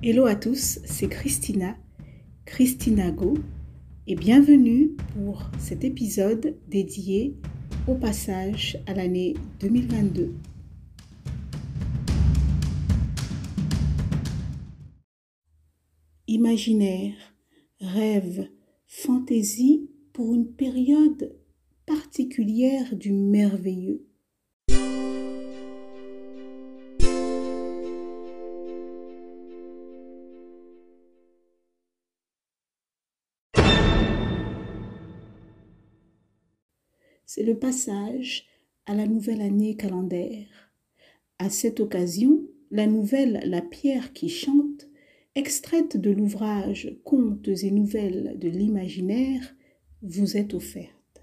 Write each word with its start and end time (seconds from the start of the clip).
Hello 0.00 0.26
à 0.26 0.36
tous, 0.36 0.78
c'est 0.84 1.08
Christina, 1.08 1.76
Christina 2.44 3.10
Go, 3.10 3.34
et 4.06 4.14
bienvenue 4.14 4.92
pour 5.12 5.50
cet 5.58 5.82
épisode 5.82 6.56
dédié 6.68 7.34
au 7.88 7.96
passage 7.96 8.78
à 8.86 8.94
l'année 8.94 9.34
2022. 9.58 10.36
Imaginaire, 16.28 17.16
rêve, 17.80 18.48
fantaisie 18.86 19.90
pour 20.12 20.32
une 20.32 20.46
période 20.46 21.36
particulière 21.86 22.94
du 22.94 23.12
merveilleux. 23.12 24.07
C'est 37.38 37.44
le 37.44 37.56
passage 37.56 38.46
à 38.86 38.96
la 38.96 39.06
nouvelle 39.06 39.40
année 39.42 39.76
calendaire. 39.76 40.72
À 41.38 41.50
cette 41.50 41.78
occasion, 41.78 42.42
la 42.72 42.88
nouvelle 42.88 43.42
La 43.44 43.62
pierre 43.62 44.12
qui 44.12 44.28
chante, 44.28 44.88
extraite 45.36 45.96
de 45.96 46.10
l'ouvrage 46.10 46.98
Contes 47.04 47.46
et 47.46 47.70
nouvelles 47.70 48.36
de 48.40 48.48
l'imaginaire, 48.48 49.54
vous 50.02 50.36
est 50.36 50.52
offerte. 50.52 51.22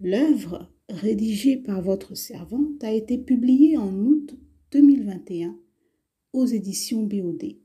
L'œuvre, 0.00 0.72
rédigée 0.88 1.56
par 1.56 1.82
votre 1.82 2.16
servante, 2.16 2.82
a 2.82 2.90
été 2.90 3.16
publiée 3.16 3.76
en 3.76 3.94
août 3.94 4.36
2021 4.72 5.56
aux 6.32 6.46
éditions 6.46 7.04
BOD. 7.04 7.58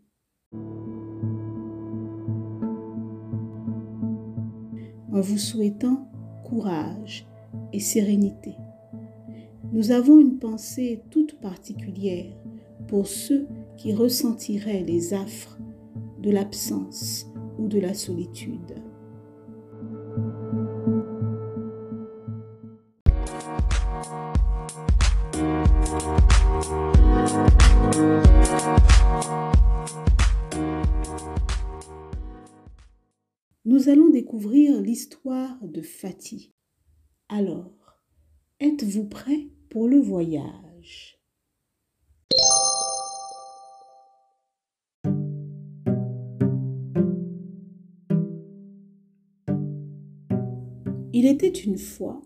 En 5.11 5.21
vous 5.21 5.39
souhaitant 5.39 6.07
courage, 6.43 7.25
sérénité. 7.79 8.55
Nous 9.71 9.91
avons 9.91 10.19
une 10.19 10.37
pensée 10.37 11.01
toute 11.09 11.39
particulière 11.39 12.31
pour 12.87 13.07
ceux 13.07 13.47
qui 13.77 13.93
ressentiraient 13.93 14.83
les 14.83 15.13
affres 15.13 15.57
de 16.21 16.29
l'absence 16.29 17.27
ou 17.57 17.67
de 17.67 17.79
la 17.79 17.93
solitude. 17.93 18.75
Nous 33.65 33.89
allons 33.89 34.09
découvrir 34.09 34.79
l'histoire 34.81 35.57
de 35.63 35.81
Fatih, 35.81 36.53
alors, 37.29 37.99
êtes-vous 38.59 39.05
prêt 39.05 39.49
pour 39.69 39.87
le 39.87 39.99
voyage? 39.99 41.19
Il 51.15 51.25
était 51.25 51.47
une 51.47 51.77
fois 51.77 52.21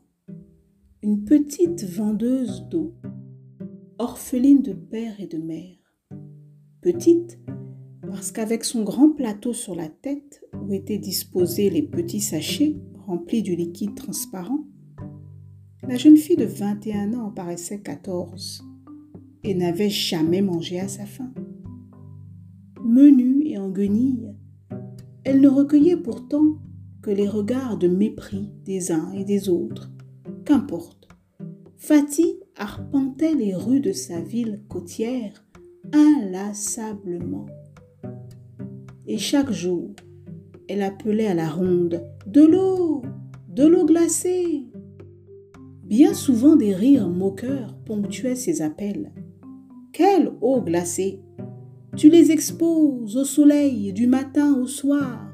une 1.03 1.23
petite 1.25 1.83
vendeuse 1.83 2.67
d'eau, 2.69 2.95
orpheline 3.99 4.61
de 4.61 4.73
père 4.73 5.19
et 5.19 5.27
de 5.27 5.37
mère. 5.37 5.77
Petite 6.81 7.39
parce 8.01 8.31
qu'avec 8.31 8.63
son 8.63 8.83
grand 8.83 9.11
plateau 9.11 9.53
sur 9.53 9.75
la 9.75 9.89
tête 9.89 10.43
où 10.53 10.73
étaient 10.73 10.97
disposés 10.97 11.69
les 11.69 11.83
petits 11.83 12.21
sachets 12.21 12.77
remplis 13.05 13.41
du 13.41 13.55
liquide 13.55 13.95
transparent, 13.95 14.66
la 15.87 15.95
jeune 15.95 16.17
fille 16.17 16.35
de 16.35 16.45
21 16.45 17.13
ans 17.13 17.31
paraissait 17.31 17.79
14 17.79 18.63
et 19.43 19.55
n'avait 19.55 19.89
jamais 19.89 20.41
mangé 20.41 20.81
à 20.81 20.87
sa 20.89 21.05
faim. 21.05 21.33
Menue 22.83 23.43
et 23.45 23.57
en 23.57 23.69
guenille, 23.69 24.33
elle 25.23 25.39
ne 25.39 25.47
recueillait 25.47 25.97
pourtant 25.97 26.57
que 27.01 27.09
les 27.09 27.27
regards 27.27 27.77
de 27.77 27.87
mépris 27.87 28.49
des 28.65 28.91
uns 28.91 29.11
et 29.13 29.23
des 29.23 29.47
autres. 29.47 29.89
Qu'importe. 30.43 31.07
Fatih 31.77 32.39
arpentait 32.57 33.35
les 33.35 33.55
rues 33.55 33.79
de 33.79 33.93
sa 33.93 34.19
ville 34.19 34.63
côtière 34.67 35.45
inlassablement. 35.93 37.45
Et 39.05 39.17
chaque 39.17 39.51
jour, 39.51 39.91
elle 40.67 40.81
appelait 40.81 41.27
à 41.27 41.33
la 41.33 41.49
ronde 41.49 42.03
De 42.25 42.41
l'eau 42.41 43.03
De 43.47 43.65
l'eau 43.65 43.85
glacée 43.85 44.66
Bien 45.87 46.13
souvent 46.13 46.57
des 46.57 46.75
rires 46.75 47.07
moqueurs 47.07 47.73
ponctuaient 47.85 48.35
ces 48.35 48.61
appels. 48.61 49.13
Quelle 49.93 50.33
eau 50.41 50.59
glacée 50.59 51.21
Tu 51.95 52.09
les 52.09 52.31
exposes 52.31 53.15
au 53.15 53.23
soleil 53.23 53.93
du 53.93 54.05
matin 54.05 54.53
au 54.59 54.67
soir. 54.67 55.31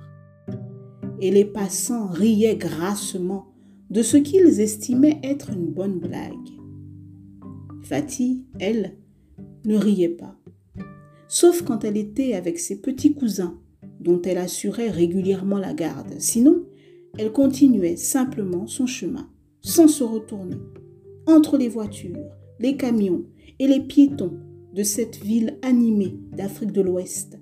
Et 1.19 1.31
les 1.31 1.45
passants 1.45 2.05
riaient 2.05 2.55
grassement 2.55 3.47
de 3.89 4.03
ce 4.03 4.15
qu'ils 4.15 4.59
estimaient 4.59 5.19
être 5.23 5.49
une 5.49 5.71
bonne 5.71 5.97
blague. 5.97 6.51
Fatih, 7.81 8.45
elle, 8.59 8.95
ne 9.65 9.75
riait 9.75 10.09
pas, 10.09 10.37
sauf 11.27 11.63
quand 11.63 11.83
elle 11.83 11.97
était 11.97 12.35
avec 12.35 12.59
ses 12.59 12.79
petits 12.79 13.15
cousins, 13.15 13.59
dont 13.99 14.21
elle 14.21 14.37
assurait 14.37 14.91
régulièrement 14.91 15.57
la 15.57 15.73
garde. 15.73 16.13
Sinon, 16.19 16.63
elle 17.17 17.31
continuait 17.31 17.95
simplement 17.95 18.67
son 18.67 18.85
chemin 18.85 19.32
sans 19.63 19.87
se 19.87 20.03
retourner, 20.03 20.57
entre 21.25 21.57
les 21.57 21.69
voitures, 21.69 22.29
les 22.59 22.75
camions 22.77 23.25
et 23.59 23.67
les 23.67 23.79
piétons 23.79 24.37
de 24.73 24.83
cette 24.83 25.17
ville 25.23 25.57
animée 25.61 26.19
d'Afrique 26.35 26.73
de 26.73 26.81
l'Ouest. 26.81 27.39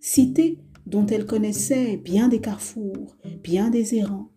Cité 0.00 0.58
dont 0.86 1.06
elle 1.06 1.26
connaissait 1.26 1.96
bien 1.96 2.28
des 2.28 2.40
carrefours, 2.40 3.16
bien 3.42 3.70
des 3.70 3.96
errants. 3.96 4.30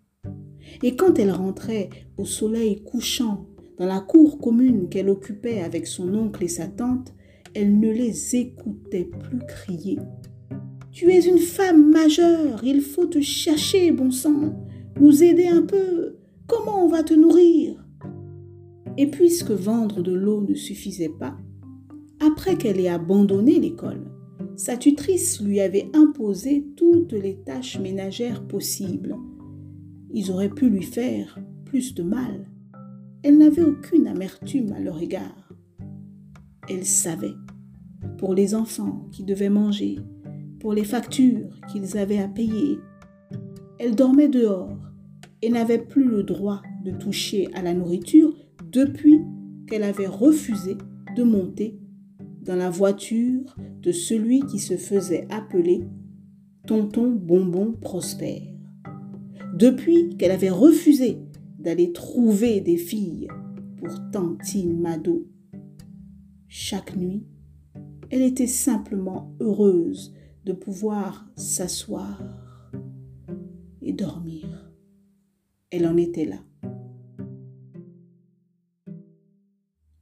Et 0.82 0.96
quand 0.96 1.20
elle 1.20 1.32
rentrait 1.32 1.90
au 2.18 2.26
soleil 2.26 2.84
couchant 2.84 3.46
dans 3.78 3.86
la 3.86 4.00
cour 4.00 4.40
commune 4.40 4.90
qu'elle 4.90 5.10
occupait 5.10 5.62
avec 5.62 5.86
son 5.86 6.14
oncle 6.14 6.44
et 6.44 6.50
sa 6.50 6.68
tante, 6.68 7.14
elle 7.54 7.80
ne 7.80 7.92
les 7.92 8.36
écoutait 8.36 9.10
plus 9.20 9.40
crier. 9.48 10.00
Tu 10.92 11.12
es 11.12 11.26
une 11.26 11.38
femme 11.38 11.92
majeure, 11.92 12.64
il 12.64 12.82
faut 12.82 13.06
te 13.06 13.22
chercher, 13.22 13.92
bon 13.92 14.12
sang, 14.12 14.54
nous 15.00 15.24
aider 15.24 15.48
un 15.48 15.62
peu, 15.62 16.16
Comment 16.50 16.84
on 16.84 16.88
va 16.88 17.04
te 17.04 17.14
nourrir? 17.14 17.76
Et 18.98 19.06
puisque 19.06 19.52
vendre 19.52 20.02
de 20.02 20.12
l'eau 20.12 20.42
ne 20.42 20.56
suffisait 20.56 21.14
pas, 21.20 21.38
après 22.20 22.58
qu'elle 22.58 22.80
ait 22.80 22.90
abandonné 22.90 23.60
l'école, 23.60 24.10
sa 24.56 24.76
tutrice 24.76 25.40
lui 25.42 25.60
avait 25.60 25.92
imposé 25.94 26.66
toutes 26.76 27.14
les 27.14 27.36
tâches 27.46 27.80
ménagères 27.80 28.48
possibles. 28.48 29.16
Ils 30.12 30.32
auraient 30.32 30.50
pu 30.50 30.72
lui 30.72 30.82
faire 30.82 31.38
plus 31.66 31.94
de 31.94 32.02
mal. 32.02 32.50
Elle 33.22 33.38
n'avait 33.38 33.62
aucune 33.62 34.08
amertume 34.08 34.74
à 34.74 34.80
leur 34.80 35.00
égard. 35.00 35.54
Elle 36.68 36.86
savait, 36.86 37.36
pour 38.18 38.34
les 38.34 38.56
enfants 38.56 39.08
qui 39.12 39.24
devaient 39.24 39.50
manger, 39.50 40.00
pour 40.60 40.74
les 40.74 40.84
factures 40.84 41.52
qu'ils 41.72 41.96
avaient 41.96 42.24
à 42.24 42.28
payer, 42.28 42.80
elle 43.78 43.96
dormait 43.96 44.30
dehors 44.30 44.79
et 45.42 45.50
n'avait 45.50 45.80
plus 45.80 46.06
le 46.06 46.24
droit 46.24 46.62
de 46.84 46.92
toucher 46.92 47.48
à 47.54 47.62
la 47.62 47.74
nourriture 47.74 48.36
depuis 48.72 49.22
qu'elle 49.68 49.84
avait 49.84 50.08
refusé 50.08 50.78
de 51.16 51.24
monter 51.24 51.80
dans 52.42 52.56
la 52.56 52.70
voiture 52.70 53.56
de 53.82 53.92
celui 53.92 54.42
qui 54.42 54.60
se 54.60 54.78
faisait 54.78 55.28
appeler 55.30 55.84
Tonton 56.68 57.12
Bonbon 57.12 57.74
Prosper. 57.74 58.54
Depuis 59.56 60.16
qu'elle 60.18 60.32
avait 60.32 60.50
refusé 60.50 61.18
d'aller 61.60 61.92
trouver 61.92 62.62
des 62.62 62.78
filles 62.78 63.28
pour 63.78 63.90
Tantine 64.12 64.80
Mado. 64.80 65.28
Chaque 66.48 66.96
nuit, 66.96 67.26
elle 68.10 68.22
était 68.22 68.48
simplement 68.48 69.36
heureuse 69.40 70.14
de 70.46 70.54
pouvoir 70.54 71.30
s'asseoir 71.36 72.22
et 73.82 73.94
dormir 73.94 74.59
elle 75.72 75.88
en 75.88 75.98
était 75.98 76.26
là. 76.26 76.40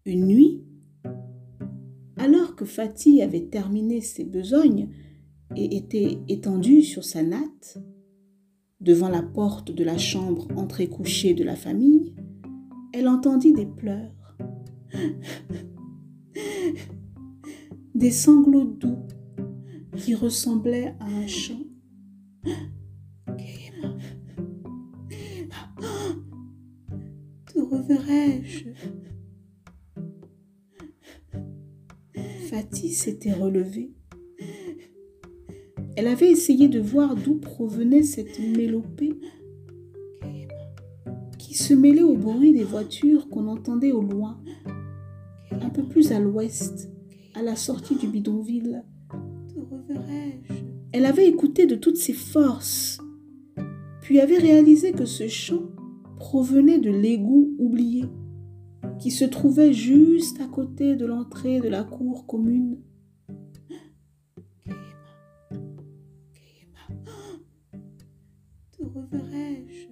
Une 0.06 0.26
nuit, 0.26 0.64
alors 2.16 2.56
que 2.56 2.66
Fatih 2.66 3.22
avait 3.22 3.48
terminé 3.48 4.02
ses 4.02 4.24
besognes 4.24 4.90
et 5.56 5.76
était 5.78 6.20
étendue 6.28 6.82
sur 6.82 7.04
sa 7.04 7.24
natte, 7.24 7.78
devant 8.80 9.10
la 9.10 9.22
porte 9.22 9.72
de 9.72 9.84
la 9.84 9.98
chambre 9.98 10.48
entrecouchée 10.56 11.34
de 11.34 11.44
la 11.44 11.56
famille, 11.56 12.16
elle 12.94 13.08
entendit 13.08 13.54
des 13.54 13.66
pleurs, 13.66 14.38
des 17.96 18.12
sanglots 18.12 18.66
doux, 18.66 19.00
qui 19.96 20.16
ressemblait 20.16 20.96
à 21.00 21.06
un 21.06 21.28
chant. 21.28 21.64
Reverrai-je 27.88 28.66
Fatih 32.50 32.92
s'était 32.92 33.32
relevée. 33.32 33.92
Elle 35.96 36.08
avait 36.08 36.30
essayé 36.30 36.68
de 36.68 36.82
voir 36.82 37.16
d'où 37.16 37.36
provenait 37.36 38.04
cette 38.04 38.40
mélopée 38.40 39.14
qui 41.38 41.54
se 41.54 41.74
mêlait 41.74 42.04
au 42.04 42.18
bruit 42.18 42.52
des 42.52 42.66
voitures 42.66 43.30
qu'on 43.30 43.48
entendait 43.48 43.94
au 43.94 44.02
loin, 44.02 44.42
un 45.52 45.70
peu 45.70 45.84
plus 45.84 46.12
à 46.12 46.20
l'ouest, 46.20 46.92
à 47.36 47.42
la 47.42 47.56
sortie 47.56 47.96
du 47.96 48.08
bidonville. 48.08 48.84
Elle 50.92 51.06
avait 51.06 51.28
écouté 51.28 51.66
de 51.66 51.76
toutes 51.76 51.98
ses 51.98 52.14
forces, 52.14 53.00
puis 54.02 54.20
avait 54.20 54.40
réalisé 54.40 54.92
que 54.92 55.06
ce 55.06 55.30
chant 55.30 55.70
provenait 56.18 56.80
de 56.80 56.90
l'égout 56.90 57.56
oublié 57.60 58.06
qui 59.00 59.12
se 59.12 59.26
trouvait 59.26 59.74
juste 59.74 60.42
à 60.42 60.48
côté 60.48 60.96
de 60.96 61.06
l'entrée 61.06 61.62
de 61.62 61.70
la 61.70 61.84
cour 61.84 62.26
commune. 62.26 62.80
Te 68.72 68.84
reverrai-je? 68.84 69.88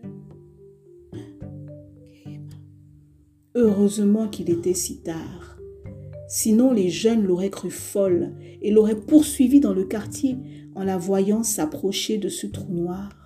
Heureusement 3.54 4.28
qu'il 4.28 4.50
était 4.50 4.74
si 4.74 5.02
tard. 5.02 5.58
Sinon 6.28 6.74
les 6.74 6.90
jeunes 6.90 7.24
l'auraient 7.24 7.52
crue 7.52 7.70
folle 7.70 8.34
et 8.62 8.72
l'auraient 8.72 9.00
poursuivie 9.00 9.60
dans 9.60 9.74
le 9.74 9.86
quartier 9.86 10.38
en 10.74 10.84
la 10.84 10.98
voyant 10.98 11.44
s'approcher 11.44 12.18
de 12.18 12.30
ce 12.30 12.48
trou 12.48 12.74
noir. 12.74 13.25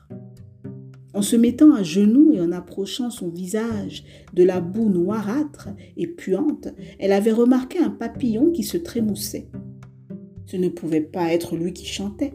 En 1.20 1.22
se 1.22 1.36
mettant 1.36 1.74
à 1.74 1.84
genoux 1.84 2.32
et 2.32 2.40
en 2.40 2.54
approchant 2.54 3.10
son 3.10 3.28
visage 3.28 4.06
de 4.34 4.42
la 4.46 4.62
boue 4.62 4.88
noirâtre 4.88 5.68
et 5.98 6.08
puante, 6.08 6.70
elle 6.98 7.12
avait 7.12 7.34
remarqué 7.34 7.78
un 7.78 7.90
papillon 7.90 8.52
qui 8.52 8.64
se 8.64 8.78
trémoussait. 8.78 9.50
Ce 10.46 10.56
ne 10.56 10.70
pouvait 10.70 11.02
pas 11.02 11.34
être 11.34 11.58
lui 11.58 11.74
qui 11.74 11.86
chantait. 11.86 12.32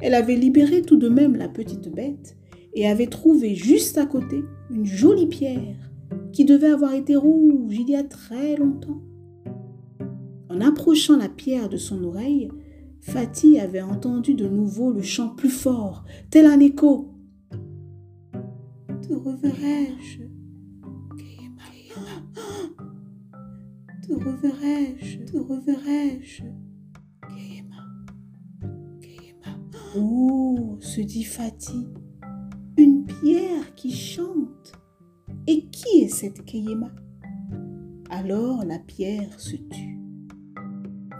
Elle 0.00 0.14
avait 0.14 0.34
libéré 0.34 0.80
tout 0.80 0.96
de 0.96 1.10
même 1.10 1.36
la 1.36 1.50
petite 1.50 1.90
bête 1.90 2.38
et 2.72 2.88
avait 2.88 3.08
trouvé 3.08 3.54
juste 3.54 3.98
à 3.98 4.06
côté 4.06 4.42
une 4.70 4.86
jolie 4.86 5.26
pierre 5.26 5.90
qui 6.32 6.46
devait 6.46 6.70
avoir 6.72 6.94
été 6.94 7.14
rouge 7.16 7.76
il 7.78 7.90
y 7.90 7.96
a 7.96 8.02
très 8.02 8.56
longtemps. 8.56 9.02
En 10.48 10.62
approchant 10.62 11.18
la 11.18 11.28
pierre 11.28 11.68
de 11.68 11.76
son 11.76 12.02
oreille, 12.02 12.48
Fatih 13.02 13.58
avait 13.58 13.82
entendu 13.82 14.32
de 14.32 14.48
nouveau 14.48 14.90
le 14.90 15.02
chant 15.02 15.28
plus 15.28 15.50
fort, 15.50 16.04
tel 16.30 16.46
un 16.46 16.60
écho, 16.60 17.11
te 19.02 19.14
reverrai-je? 19.14 20.22
Te 24.02 24.12
reverrai-je? 24.12 25.18
Te 25.24 25.36
reverrai-je? 25.36 26.44
Oh, 29.94 30.78
se 30.80 31.02
dit 31.02 31.24
Fatih, 31.24 31.86
une 32.78 33.04
pierre 33.04 33.74
qui 33.74 33.92
chante. 33.92 34.72
Et 35.46 35.66
qui 35.70 36.02
est 36.02 36.08
cette 36.08 36.44
Keyema? 36.44 36.92
Alors 38.10 38.64
la 38.64 38.78
pierre 38.78 39.40
se 39.40 39.56
tut. 39.56 39.91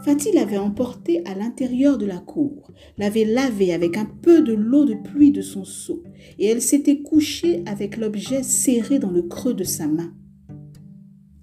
Fatih 0.03 0.33
l'avait 0.33 0.57
emporté 0.57 1.25
à 1.25 1.33
l'intérieur 1.33 1.97
de 1.97 2.05
la 2.05 2.17
cour, 2.17 2.73
l'avait 2.97 3.23
lavé 3.23 3.71
avec 3.71 3.95
un 3.95 4.05
peu 4.05 4.41
de 4.41 4.51
l'eau 4.51 4.83
de 4.83 4.95
pluie 4.95 5.31
de 5.31 5.41
son 5.41 5.63
seau, 5.63 6.03
et 6.37 6.47
elle 6.47 6.61
s'était 6.61 7.01
couchée 7.01 7.63
avec 7.65 7.95
l'objet 7.95 8.43
serré 8.43 8.99
dans 8.99 9.11
le 9.11 9.21
creux 9.21 9.53
de 9.53 9.63
sa 9.63 9.87
main. 9.87 10.13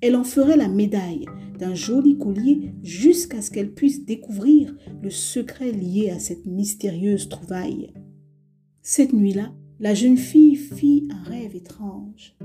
Elle 0.02 0.14
en 0.14 0.24
ferait 0.24 0.58
la 0.58 0.68
médaille 0.68 1.24
d'un 1.58 1.74
joli 1.74 2.18
collier 2.18 2.72
jusqu'à 2.82 3.40
ce 3.40 3.50
qu'elle 3.50 3.72
puisse 3.72 4.04
découvrir 4.04 4.76
le 5.02 5.10
secret 5.10 5.72
lié 5.72 6.10
à 6.10 6.18
cette 6.18 6.44
mystérieuse 6.44 7.30
trouvaille. 7.30 7.94
Cette 8.82 9.14
nuit-là, 9.14 9.54
la 9.78 9.94
jeune 9.94 10.18
fille 10.18 10.56
fit 10.56 11.08
un 11.10 11.22
rêve 11.22 11.56
étrange. 11.56 12.36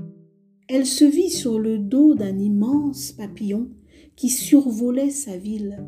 Elle 0.68 0.86
se 0.86 1.04
vit 1.04 1.30
sur 1.30 1.58
le 1.58 1.78
dos 1.78 2.14
d'un 2.14 2.38
immense 2.38 3.12
papillon 3.12 3.68
qui 4.16 4.30
survolait 4.30 5.10
sa 5.10 5.36
ville 5.36 5.84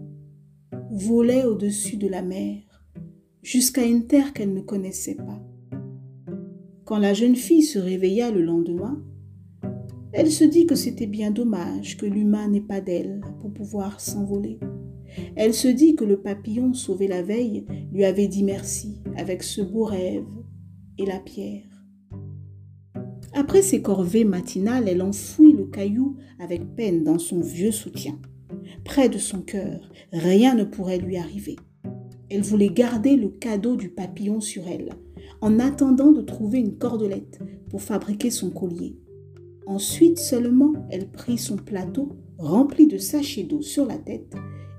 volait 0.91 1.45
au-dessus 1.45 1.97
de 1.97 2.09
la 2.09 2.23
mer, 2.23 2.63
jusqu'à 3.43 3.85
une 3.85 4.07
terre 4.07 4.33
qu'elle 4.33 4.55
ne 4.55 4.61
connaissait 4.61 5.17
pas. 5.17 5.43
Quand 6.85 6.99
la 6.99 7.15
jeune 7.15 7.37
fille 7.37 7.63
se 7.63 7.79
réveilla 7.79 8.31
le 8.31 8.43
lendemain, 8.43 9.03
elle 10.13 10.31
se 10.31 10.45
dit 10.45 10.67
que 10.67 10.75
c'était 10.75 11.07
bien 11.07 11.31
dommage 11.31 11.99
que 11.99 12.07
l'humain 12.07 12.49
n'ait 12.49 12.63
pas 12.63 12.81
d'aile 12.81 13.21
pour 13.41 13.53
pouvoir 13.53 14.01
s'envoler. 14.01 14.59
Elle 15.37 15.53
se 15.53 15.69
dit 15.69 15.97
que 15.97 16.05
le 16.05 16.21
papillon 16.21 16.73
sauvé 16.73 17.09
la 17.09 17.23
veille 17.23 17.67
lui 17.93 18.05
avait 18.05 18.29
dit 18.29 18.43
merci 18.43 19.03
avec 19.17 19.43
ce 19.43 19.61
beau 19.61 19.85
rêve 19.85 20.25
et 20.97 21.05
la 21.05 21.19
pierre. 21.19 21.65
Après 23.35 23.63
ses 23.63 23.83
corvées 23.83 24.25
matinales, 24.25 24.89
elle 24.89 25.03
enfouit 25.03 25.53
le 25.53 25.67
caillou 25.67 26.17
avec 26.39 26.75
peine 26.75 27.05
dans 27.05 27.19
son 27.19 27.41
vieux 27.41 27.73
soutien 27.73 28.19
près 28.89 29.11
de 29.11 29.19
son 29.19 29.43
cœur, 29.43 29.81
rien 30.15 30.55
ne 30.55 30.65
pourrait 30.65 30.99
lui 30.99 31.19
arriver. 31.19 31.57
Elle 32.31 32.41
voulait 32.41 32.71
garder 32.71 33.17
le 33.17 33.29
cadeau 33.29 33.77
du 33.77 33.91
papillon 33.91 34.41
sur 34.41 34.67
elle, 34.67 34.95
en 35.43 35.59
attendant 35.61 36.11
de 36.11 36.23
trouver 36.23 36.59
une 36.59 36.79
cordelette 36.79 37.39
pour 37.69 37.83
fabriquer 37.83 38.31
son 38.31 38.49
collier. 38.49 38.97
Ensuite 39.67 40.19
seulement, 40.19 40.73
elle 40.91 41.11
prit 41.11 41.37
son 41.37 41.57
plateau 41.57 42.17
rempli 42.39 42.87
de 42.87 42.97
sachets 42.97 43.43
d'eau 43.43 43.61
sur 43.61 43.85
la 43.85 43.99
tête 43.99 44.35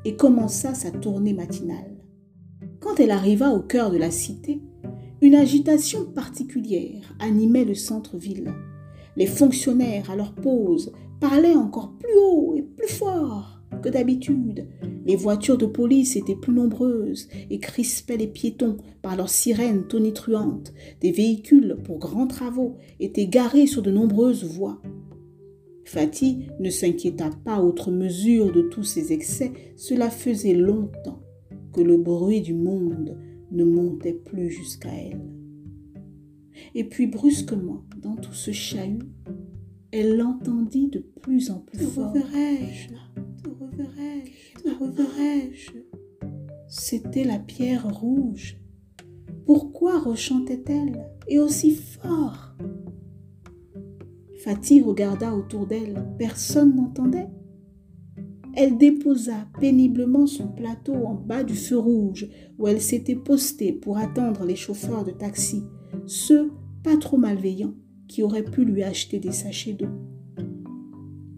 et 0.06 0.16
commença 0.16 0.74
sa 0.74 0.90
tournée 0.90 1.34
matinale. 1.34 1.96
Quand 2.80 3.00
elle 3.00 3.12
arriva 3.12 3.52
au 3.52 3.62
cœur 3.62 3.92
de 3.92 3.98
la 3.98 4.10
cité, 4.10 4.60
une 5.22 5.36
agitation 5.36 6.06
particulière 6.06 7.14
animait 7.20 7.66
le 7.66 7.76
centre-ville. 7.76 8.56
Les 9.18 9.28
fonctionnaires, 9.28 10.10
à 10.10 10.16
leur 10.16 10.34
pause, 10.34 10.94
parlaient 11.20 11.56
encore 11.56 11.96
plus 12.00 12.18
haut 12.18 12.56
et 12.56 12.64
plus 12.64 12.88
fort 12.88 13.59
que 13.82 13.90
d'habitude. 13.90 14.68
Les 15.06 15.16
voitures 15.16 15.58
de 15.58 15.66
police 15.66 16.16
étaient 16.16 16.36
plus 16.36 16.54
nombreuses 16.54 17.28
et 17.50 17.60
crispaient 17.60 18.18
les 18.18 18.28
piétons 18.28 18.78
par 19.02 19.16
leurs 19.16 19.30
sirènes 19.30 19.88
tonitruantes. 19.88 20.74
Des 21.02 21.12
véhicules 21.12 21.78
pour 21.84 22.00
grands 22.00 22.28
travaux 22.28 22.78
étaient 23.00 23.28
garés 23.28 23.68
sur 23.68 23.82
de 23.82 23.92
nombreuses 23.92 24.44
voies. 24.44 24.82
Fatih 25.86 26.48
ne 26.60 26.70
s'inquiéta 26.70 27.32
pas 27.44 27.64
outre 27.64 27.90
mesure 27.92 28.52
de 28.52 28.62
tous 28.62 28.84
ces 28.84 29.12
excès. 29.12 29.52
Cela 29.76 30.10
faisait 30.10 30.54
longtemps 30.54 31.24
que 31.74 31.82
le 31.82 31.98
bruit 31.98 32.42
du 32.42 32.54
monde 32.54 33.18
ne 33.52 33.64
montait 33.64 34.14
plus 34.14 34.52
jusqu'à 34.52 34.94
elle. 34.94 35.22
Et 36.76 36.84
puis 36.84 37.08
brusquement, 37.08 37.84
dans 38.02 38.16
tout 38.16 38.34
ce 38.34 38.52
chahut, 38.52 39.00
elle 39.92 40.18
l'entendit 40.18 40.90
de 40.90 41.00
plus 41.00 41.50
en 41.50 41.60
plus 41.60 41.80
fort. 41.80 42.14
Reverrai-je? 42.14 42.90
Reverrai-je 44.80 45.72
C'était 46.68 47.24
la 47.24 47.40
pierre 47.40 47.88
rouge. 47.88 48.58
Pourquoi 49.46 50.00
rechantait-elle? 50.00 51.10
Et 51.28 51.40
aussi 51.40 51.72
fort 51.72 52.56
Fatih 54.44 54.82
regarda 54.82 55.34
autour 55.34 55.68
d'elle. 55.68 56.06
Personne 56.18 56.76
n'entendait. 56.76 57.30
Elle 58.56 58.78
déposa 58.78 59.48
péniblement 59.60 60.28
son 60.28 60.48
plateau 60.48 60.96
en 61.06 61.14
bas 61.14 61.44
du 61.44 61.56
feu 61.56 61.78
rouge 61.78 62.28
où 62.58 62.68
elle 62.68 62.82
s'était 62.82 63.16
postée 63.16 63.72
pour 63.72 63.98
attendre 63.98 64.44
les 64.44 64.56
chauffeurs 64.56 65.06
de 65.06 65.12
taxi, 65.12 65.64
ceux 66.06 66.52
pas 66.84 66.98
trop 66.98 67.18
malveillants 67.18 67.76
qui 68.08 68.24
aurait 68.24 68.44
pu 68.44 68.66
lui 68.66 68.84
acheter 68.84 69.20
des 69.20 69.32
sachets 69.32 69.74
d'eau. 69.74 69.88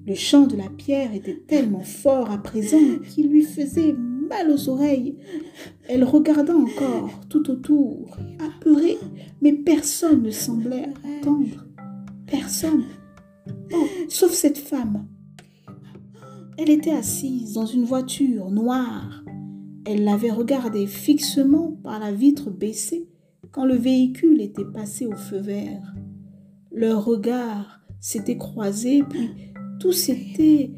Le 0.08 0.16
chant 0.16 0.48
de 0.48 0.56
la 0.58 0.70
pierre 0.70 1.14
était 1.14 1.44
tellement 1.48 1.84
fort 1.84 2.32
à 2.32 2.40
présent 2.40 2.80
qu'il 3.10 3.30
lui 3.30 3.44
faisait 3.44 3.94
mal 3.94 4.50
aux 4.50 4.70
oreilles. 4.70 5.16
Elle 5.88 6.04
regarda 6.04 6.56
encore 6.56 7.12
tout 7.30 7.52
autour, 7.52 8.18
apeurée, 8.40 8.98
mais 9.42 9.54
personne 9.54 10.24
ne 10.24 10.32
semblait 10.32 10.90
entendre. 11.04 11.68
Personne. 12.26 12.86
Oh, 13.74 13.86
sauf 14.08 14.32
cette 14.32 14.58
femme. 14.58 15.08
Elle 16.58 16.70
était 16.70 16.92
assise 16.92 17.54
dans 17.54 17.66
une 17.66 17.86
voiture 17.86 18.50
noire. 18.50 19.24
Elle 19.86 20.04
l'avait 20.04 20.32
regardée 20.32 20.88
fixement 20.88 21.72
par 21.84 22.00
la 22.00 22.12
vitre 22.12 22.50
baissée 22.50 23.08
quand 23.52 23.66
le 23.66 23.76
véhicule 23.76 24.42
était 24.42 24.66
passé 24.66 25.06
au 25.06 25.16
feu 25.16 25.40
vert. 25.40 25.94
Leurs 26.72 27.04
regards 27.04 27.82
s'étaient 28.00 28.38
croisés, 28.38 29.04
puis 29.10 29.51
tout 29.82 29.94
s'était 29.94 30.70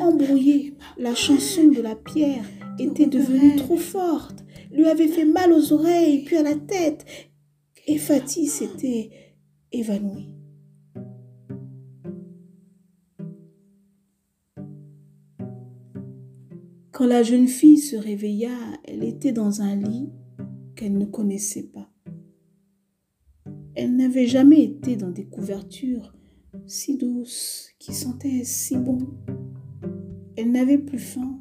embrouillé. 0.00 0.74
La 0.98 1.14
chanson 1.14 1.68
de 1.68 1.80
la 1.80 1.94
pierre 1.94 2.44
était 2.80 3.06
devenue 3.06 3.54
trop 3.56 3.76
forte. 3.76 4.44
lui 4.72 4.86
avait 4.86 5.06
fait 5.06 5.24
mal 5.24 5.52
aux 5.52 5.72
oreilles 5.72 6.24
puis 6.24 6.36
à 6.36 6.42
la 6.42 6.56
tête. 6.56 7.06
Et 7.86 7.98
Fatih 7.98 8.46
s'était 8.46 9.10
évanouie. 9.70 10.28
Quand 16.90 17.06
la 17.06 17.22
jeune 17.22 17.48
fille 17.48 17.78
se 17.78 17.96
réveilla, 17.96 18.50
elle 18.84 19.04
était 19.04 19.32
dans 19.32 19.62
un 19.62 19.76
lit 19.76 20.10
qu'elle 20.74 20.98
ne 20.98 21.06
connaissait 21.06 21.68
pas. 21.68 21.88
Elle 23.76 23.96
n'avait 23.96 24.26
jamais 24.26 24.62
été 24.64 24.96
dans 24.96 25.10
des 25.10 25.26
couvertures 25.26 26.12
si 26.66 26.96
douces, 26.96 27.70
qui 27.78 27.92
sentaient 27.92 28.44
si 28.44 28.76
bon. 28.76 28.98
Elle 30.36 30.52
n'avait 30.52 30.78
plus 30.78 30.98
faim. 30.98 31.38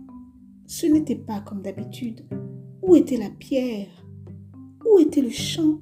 Ce 0.67 0.85
n'était 0.85 1.15
pas 1.15 1.41
comme 1.41 1.61
d'habitude. 1.61 2.25
Où 2.81 2.95
était 2.95 3.17
la 3.17 3.29
pierre? 3.29 3.89
Où 4.85 4.99
était 4.99 5.21
le 5.21 5.29
champ? 5.29 5.81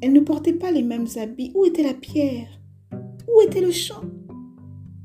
Elle 0.00 0.12
ne 0.12 0.20
portait 0.20 0.52
pas 0.52 0.70
les 0.70 0.82
mêmes 0.82 1.06
habits. 1.16 1.52
Où 1.54 1.64
était 1.64 1.82
la 1.82 1.94
pierre? 1.94 2.60
Où 2.92 3.40
était 3.42 3.60
le 3.60 3.72
champ? 3.72 4.02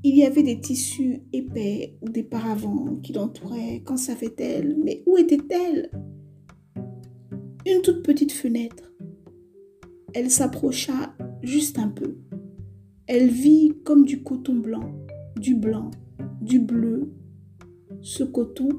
Il 0.03 0.17
y 0.17 0.25
avait 0.25 0.43
des 0.43 0.59
tissus 0.59 1.21
épais 1.31 1.97
ou 2.01 2.09
des 2.09 2.23
paravents 2.23 2.97
qui 3.01 3.13
l'entouraient. 3.13 3.81
Qu'en 3.85 3.97
savait-elle 3.97 4.77
Mais 4.83 5.03
où 5.05 5.17
était-elle? 5.17 5.89
Une 7.65 7.81
toute 7.81 8.03
petite 8.03 8.33
fenêtre 8.33 8.93
elle 10.13 10.29
s'approcha 10.29 11.15
juste 11.41 11.79
un 11.79 11.89
peu. 11.89 12.17
Elle 13.05 13.27
vit 13.27 13.73
comme 13.83 14.05
du 14.05 14.23
coton 14.23 14.55
blanc, 14.55 14.89
du 15.37 15.55
blanc, 15.55 15.91
du 16.41 16.59
bleu. 16.59 17.11
Ce 18.01 18.23
coton 18.23 18.69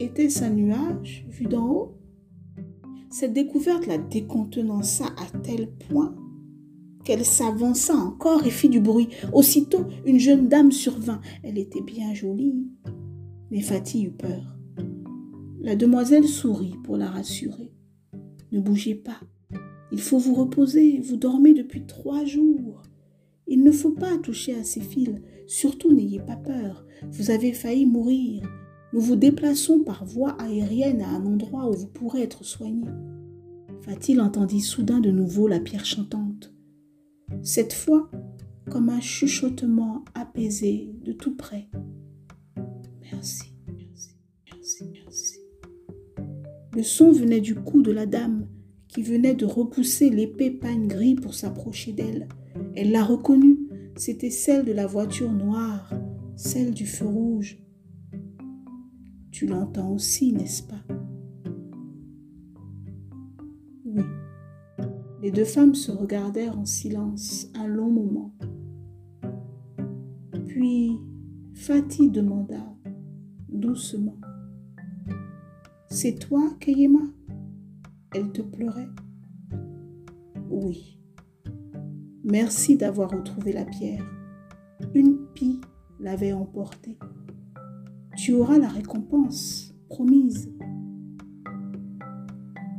était-ce 0.00 0.44
un 0.44 0.50
nuage 0.50 1.26
vu 1.28 1.44
d'en 1.44 1.70
haut 1.70 1.98
Cette 3.10 3.34
découverte 3.34 3.86
la 3.86 3.98
décontenança 3.98 5.04
à 5.06 5.38
tel 5.40 5.70
point 5.90 6.14
qu'elle 7.04 7.24
s'avança 7.24 7.94
encore 7.94 8.46
et 8.46 8.50
fit 8.50 8.70
du 8.70 8.80
bruit. 8.80 9.08
Aussitôt, 9.34 9.84
une 10.06 10.18
jeune 10.18 10.48
dame 10.48 10.72
survint. 10.72 11.20
Elle 11.42 11.58
était 11.58 11.82
bien 11.82 12.14
jolie, 12.14 12.66
mais 13.50 13.60
Fatih 13.60 14.04
eut 14.04 14.10
peur. 14.10 14.56
La 15.60 15.76
demoiselle 15.76 16.26
sourit 16.26 16.76
pour 16.82 16.96
la 16.96 17.08
rassurer. 17.08 17.72
Ne 18.52 18.60
bougez 18.60 18.94
pas, 18.94 19.20
il 19.90 20.00
faut 20.00 20.18
vous 20.18 20.34
reposer, 20.34 21.00
vous 21.00 21.16
dormez 21.16 21.54
depuis 21.54 21.84
trois 21.86 22.24
jours. 22.24 22.77
Il 23.48 23.62
ne 23.62 23.72
faut 23.72 23.92
pas 23.92 24.18
toucher 24.18 24.54
à 24.54 24.62
ces 24.62 24.80
fils, 24.80 25.20
surtout 25.46 25.92
n'ayez 25.92 26.20
pas 26.20 26.36
peur, 26.36 26.84
vous 27.10 27.30
avez 27.30 27.52
failli 27.52 27.86
mourir. 27.86 28.42
Nous 28.92 29.00
vous 29.00 29.16
déplaçons 29.16 29.80
par 29.80 30.04
voie 30.04 30.36
aérienne 30.40 31.02
à 31.02 31.08
un 31.08 31.26
endroit 31.26 31.68
où 31.68 31.72
vous 31.72 31.88
pourrez 31.88 32.22
être 32.22 32.44
soigné. 32.44 32.86
Fatil 33.82 34.20
entendit 34.20 34.60
soudain 34.60 35.00
de 35.00 35.10
nouveau 35.10 35.48
la 35.48 35.60
pierre 35.60 35.84
chantante. 35.84 36.52
Cette 37.42 37.72
fois, 37.72 38.10
comme 38.70 38.88
un 38.88 39.00
chuchotement 39.00 40.04
apaisé 40.14 40.90
de 41.04 41.12
tout 41.12 41.36
près. 41.36 41.68
Merci, 43.00 43.52
merci, 43.66 44.10
merci, 44.52 44.84
merci. 44.92 45.38
Le 46.74 46.82
son 46.82 47.12
venait 47.12 47.40
du 47.40 47.54
cou 47.54 47.82
de 47.82 47.90
la 47.90 48.06
dame 48.06 48.46
qui 48.88 49.02
venait 49.02 49.34
de 49.34 49.46
repousser 49.46 50.10
l'épée 50.10 50.50
pagne 50.50 50.86
gris 50.86 51.14
pour 51.14 51.34
s'approcher 51.34 51.92
d'elle. 51.92 52.28
Elle 52.74 52.92
l'a 52.92 53.04
reconnue, 53.04 53.68
c'était 53.96 54.30
celle 54.30 54.64
de 54.64 54.72
la 54.72 54.86
voiture 54.86 55.32
noire, 55.32 55.92
celle 56.36 56.72
du 56.72 56.86
feu 56.86 57.06
rouge. 57.06 57.58
Tu 59.30 59.46
l'entends 59.46 59.92
aussi, 59.92 60.32
n'est-ce 60.32 60.62
pas? 60.62 60.82
Oui. 63.84 64.02
Les 65.22 65.30
deux 65.30 65.44
femmes 65.44 65.74
se 65.74 65.90
regardèrent 65.90 66.58
en 66.58 66.64
silence 66.64 67.50
un 67.54 67.66
long 67.66 67.90
moment. 67.90 68.34
Puis 70.46 70.92
Fatih 71.54 72.10
demanda 72.10 72.64
doucement 73.48 74.16
C'est 75.88 76.18
toi, 76.18 76.42
Kayema 76.60 77.00
elle 78.14 78.32
te 78.32 78.42
pleurait 78.42 78.88
Oui. 80.50 80.97
Merci 82.30 82.76
d'avoir 82.76 83.10
retrouvé 83.10 83.52
la 83.52 83.64
pierre. 83.64 84.04
Une 84.94 85.16
pie 85.32 85.62
l'avait 85.98 86.34
emportée. 86.34 86.98
Tu 88.18 88.34
auras 88.34 88.58
la 88.58 88.68
récompense 88.68 89.74
promise. 89.88 90.52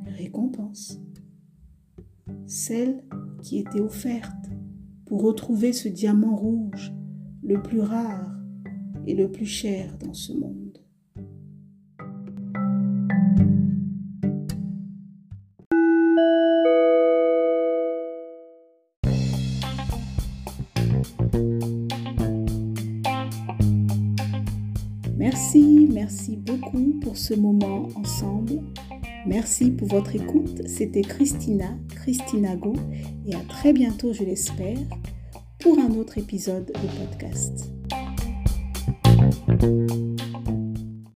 Récompense. 0.05 1.01
Celle 2.45 3.03
qui 3.41 3.57
était 3.57 3.81
offerte 3.81 4.51
pour 5.07 5.23
retrouver 5.23 5.73
ce 5.73 5.87
diamant 5.87 6.35
rouge, 6.35 6.93
le 7.41 7.59
plus 7.59 7.81
rare 7.81 8.31
et 9.07 9.15
le 9.15 9.31
plus 9.31 9.47
cher 9.47 9.97
dans 9.97 10.13
ce 10.13 10.31
monde. 10.31 10.68
Merci, 25.31 25.87
merci 25.93 26.37
beaucoup 26.37 26.99
pour 27.03 27.15
ce 27.15 27.35
moment 27.35 27.87
ensemble. 27.93 28.63
Merci 29.27 29.69
pour 29.69 29.87
votre 29.87 30.15
écoute. 30.15 30.67
C'était 30.67 31.03
Christina, 31.03 31.77
Christina 31.97 32.55
Go, 32.55 32.73
et 33.27 33.35
à 33.35 33.41
très 33.47 33.71
bientôt, 33.71 34.11
je 34.11 34.23
l'espère, 34.23 34.79
pour 35.59 35.77
un 35.77 35.91
autre 35.91 36.17
épisode 36.17 36.65
de 36.65 37.05
podcast. 37.05 37.71